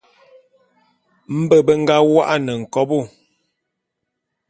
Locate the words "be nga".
1.65-1.95